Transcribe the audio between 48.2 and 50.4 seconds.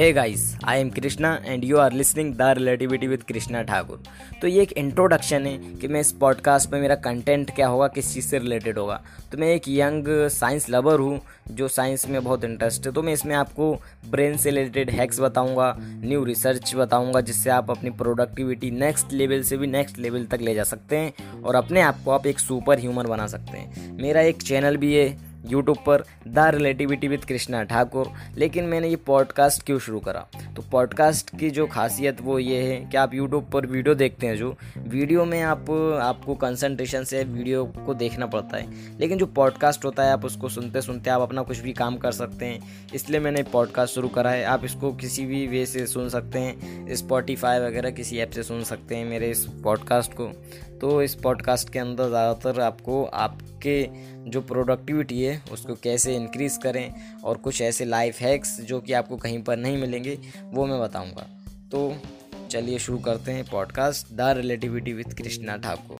से सुन सकते हैं मेरे इस पॉडकास्ट को।